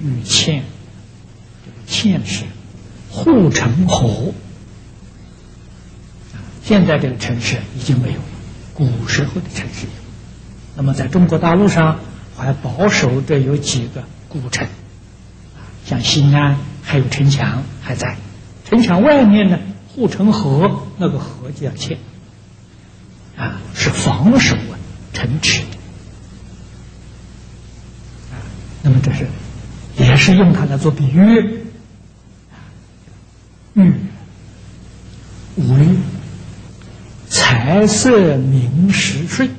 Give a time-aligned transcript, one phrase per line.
[0.00, 0.64] 与欠，
[1.64, 2.44] 这个欠是
[3.10, 4.32] 护城河。
[6.62, 8.24] 现在这个城市已经没有了，
[8.74, 9.92] 古时候的城市有。
[10.76, 11.98] 那么在中国大陆上
[12.36, 14.68] 还保守着有几个古城，
[15.84, 18.16] 像西安还有城墙还在，
[18.64, 19.58] 城墙外面呢
[19.88, 21.98] 护城河那个河叫堑，
[23.36, 24.56] 啊是防守
[25.12, 25.62] 城池，
[28.30, 28.38] 啊
[28.82, 29.26] 那么这是
[30.00, 31.60] 也是用它来做比喻，
[33.74, 33.92] 玉
[35.56, 35.88] 为
[37.28, 39.50] 财色名食睡。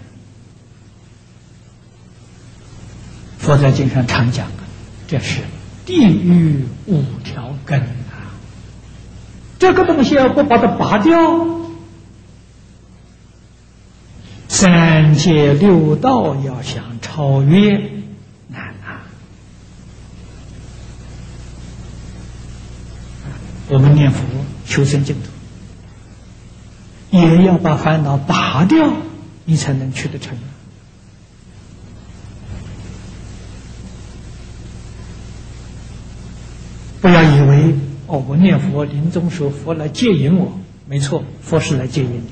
[3.38, 4.48] 佛在经上常讲，
[5.08, 5.42] 这是
[5.86, 8.34] 地狱五条根啊。
[9.60, 11.48] 这个东西要不把它拔掉，
[14.48, 17.78] 三界六道要想超越
[18.48, 19.06] 难啊。
[23.72, 24.20] 我们念佛
[24.66, 25.30] 求生净土，
[27.18, 28.92] 也要把烦恼拔掉，
[29.46, 30.38] 你才能去得成。
[37.00, 37.74] 不要以为
[38.08, 42.24] 哦，我念佛临终时佛来接引我，没错，佛是来接引你。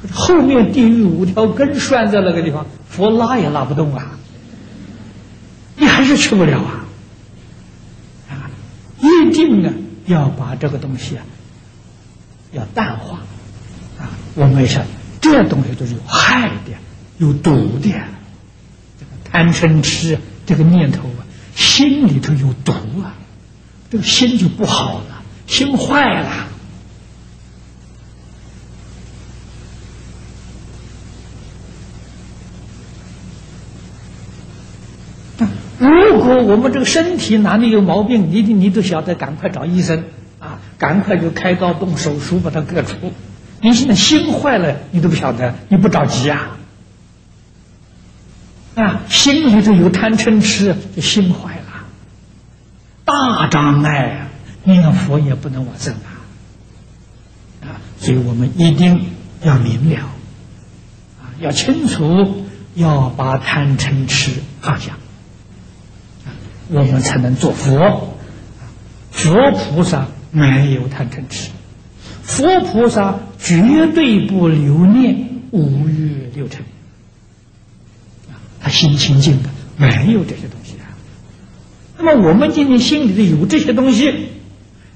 [0.00, 4.16] 可是后面地狱五条根拴在那个地方，佛拉也拉不动啊，
[5.76, 6.86] 你还是去不了啊！
[8.30, 8.50] 啊，
[9.00, 9.72] 一定啊
[10.06, 11.24] 要把这个东西啊
[12.52, 13.18] 要淡化
[13.98, 14.10] 啊。
[14.34, 14.84] 我们想，
[15.20, 16.72] 这东西都是有害的、
[17.18, 17.90] 有毒的，
[18.98, 23.14] 这个贪嗔痴这个念头啊，心里头有毒啊。
[23.90, 26.48] 这个心就不好了，心坏了。
[36.22, 40.04] 果我们这个身体哪里有毛病，你你都晓得，赶快找医生
[40.38, 43.12] 啊，赶快就开刀动手术把它割除。
[43.60, 46.56] 你现在心坏了，你都不晓得，你不着急啊？
[48.74, 51.84] 啊，心里头有贪嗔痴，就心坏了。
[53.04, 54.28] 大障碍啊！
[54.64, 56.22] 念佛也不能往生啊！
[57.62, 57.66] 啊，
[57.98, 59.06] 所以我们一定
[59.42, 59.98] 要明了
[61.20, 64.30] 啊，要清楚，要把贪嗔痴
[64.60, 64.96] 放下，
[66.72, 68.16] 我们才能做佛。
[69.10, 71.50] 佛菩萨没有贪嗔痴，
[72.22, 76.64] 佛菩萨绝对不留念五欲六尘，
[78.58, 80.74] 他心清净的，没有这些东西。
[81.98, 84.28] 那么我们今天心里头有这些东西，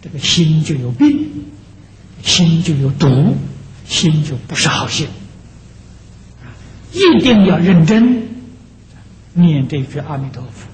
[0.02, 1.28] 这个心就有病，
[2.22, 3.36] 心就有毒，
[3.86, 5.06] 心就不是好心。
[6.92, 8.28] 一定要认真
[9.34, 10.68] 念这句阿弥陀佛，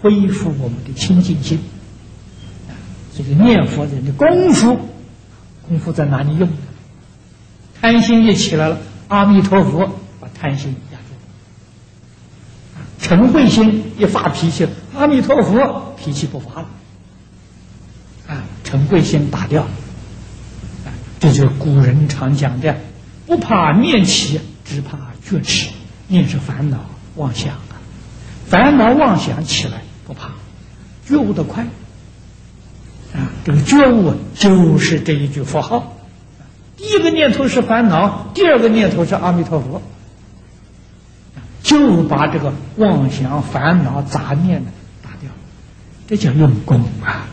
[0.00, 1.58] 恢复我们的清净心。
[3.16, 4.78] 这个念佛人的功夫，
[5.66, 6.48] 功夫在哪里用？
[7.80, 9.86] 贪心一起来了，阿弥陀佛
[10.20, 11.04] 把贪心压住。
[12.98, 16.68] 陈慧心一发脾气，阿弥陀佛脾气不发了，
[18.26, 19.62] 啊，陈慧心打掉，
[20.84, 22.76] 啊，这就是古人常讲的，
[23.26, 25.70] 不怕念起，只怕觉迟。
[26.08, 26.78] 念是烦恼
[27.16, 27.54] 妄想，
[28.48, 30.30] 烦恼妄想起来不怕，
[31.06, 31.64] 觉悟的快，
[33.14, 35.96] 啊，这个觉悟就是这一句佛号，
[36.76, 39.82] 第一个念头是烦恼，第二个念头是阿弥陀佛。
[41.62, 44.70] 就把这个妄想、烦恼、杂念呢
[45.02, 45.28] 打掉，
[46.06, 47.26] 这叫用功啊！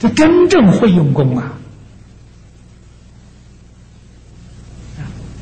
[0.00, 1.52] 这真正会用功啊！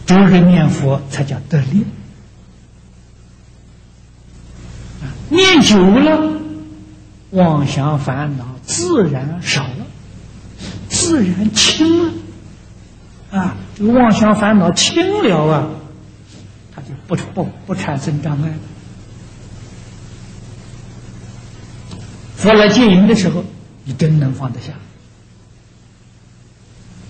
[0.04, 1.86] 这个念佛才叫得力。
[5.30, 6.32] 念久了，
[7.31, 9.86] 妄想、烦恼自然少了，
[10.88, 12.12] 自然轻了。
[13.31, 15.70] 啊，这个妄想、烦恼轻了啊！
[16.75, 18.54] 它就不不不产生障碍了。
[22.34, 23.45] 佛来接引的时候，
[23.84, 24.72] 你真能放得下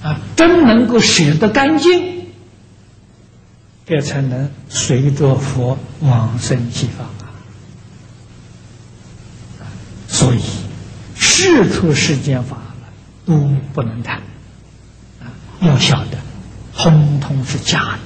[0.06, 2.26] 啊，真能够舍得干净，
[3.86, 7.24] 这才能随着佛往生西方啊。
[10.20, 10.42] 所以，
[11.16, 12.58] 世出世间法
[13.24, 14.18] 都不能谈
[15.18, 15.32] 啊，
[15.62, 16.18] 要晓得，
[16.76, 18.00] 通通是假的，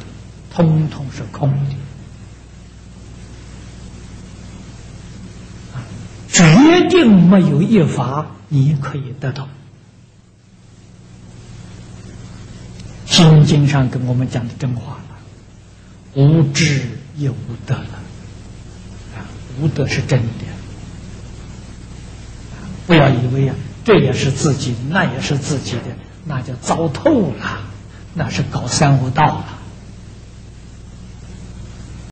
[0.55, 1.75] 通通是空的。
[6.29, 9.49] 决定没有一法你可以得到。
[13.07, 16.81] 心经上跟我们讲的真话了，无智
[17.17, 17.35] 也无
[17.67, 17.99] 德了，
[19.17, 19.27] 啊，
[19.61, 20.45] 无德是真的，
[22.87, 23.55] 不要以为啊，
[23.85, 27.61] 这也是自己，那也是自己的，那就糟透了，
[28.15, 29.47] 那是搞三无道了。